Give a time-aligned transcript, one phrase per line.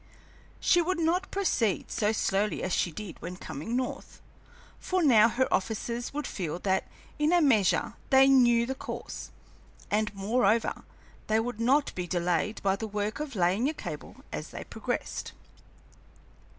[0.59, 4.19] She would not proceed so slowly as she did when coming north,
[4.79, 6.87] for now her officers would feel that
[7.19, 9.29] in a measure they knew the course,
[9.91, 10.85] and moreover
[11.27, 15.33] they would not be delayed by the work of laying a cable as they progressed.